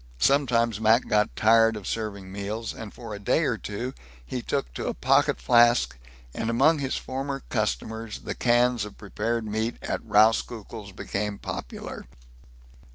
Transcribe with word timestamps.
Sometimes 0.17 0.81
Mac 0.81 1.07
got 1.07 1.35
tired 1.35 1.75
of 1.77 1.85
serving 1.85 2.31
meals, 2.31 2.73
and 2.73 2.91
for 2.91 3.13
a 3.13 3.19
day 3.19 3.43
or 3.43 3.55
two 3.55 3.93
he 4.25 4.41
took 4.41 4.73
to 4.73 4.87
a 4.87 4.95
pocket 4.95 5.39
flask, 5.39 5.95
and 6.33 6.49
among 6.49 6.79
his 6.79 6.95
former 6.97 7.43
customers 7.49 8.21
the 8.21 8.33
cans 8.33 8.83
of 8.83 8.97
prepared 8.97 9.45
meat 9.45 9.77
at 9.83 10.03
Rauskukle's 10.03 10.91
became 10.91 11.37
popular. 11.37 12.07